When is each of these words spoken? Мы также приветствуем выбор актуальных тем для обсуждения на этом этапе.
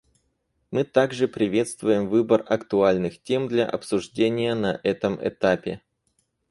Мы 0.71 0.83
также 0.83 1.27
приветствуем 1.27 2.07
выбор 2.09 2.43
актуальных 2.49 3.21
тем 3.21 3.47
для 3.47 3.67
обсуждения 3.69 4.55
на 4.55 4.79
этом 4.81 5.15
этапе. 5.21 5.83